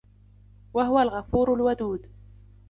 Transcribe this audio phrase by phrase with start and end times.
[0.73, 2.07] وَهُوَ الْغَفُورُ الْوَدُودُ